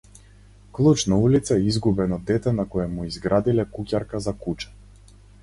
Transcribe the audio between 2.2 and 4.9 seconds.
дете на кое му изградиле куќарка за куче.